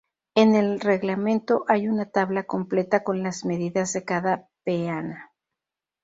En 0.33 0.55
el 0.55 0.79
reglamento 0.79 1.63
hay 1.67 1.87
una 1.87 2.05
tabla 2.09 2.45
completa 2.45 3.03
con 3.03 3.21
las 3.21 3.45
medidas 3.45 3.93
de 3.93 4.03
cada 4.03 4.49
peana. 4.63 5.31